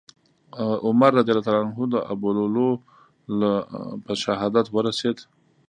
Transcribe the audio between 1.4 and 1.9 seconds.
عنه